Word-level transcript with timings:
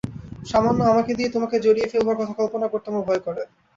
সামান্য 0.45 0.79
আমাকে 0.91 1.11
দিয়ে 1.17 1.33
তোমাকে 1.35 1.55
জড়িয়ে 1.59 1.91
ফেলবার 1.91 2.19
কথা 2.19 2.33
কল্পনা 2.39 2.67
করতে 2.69 2.87
আমার 2.89 3.07
ভয় 3.07 3.21
করে। 3.25 3.41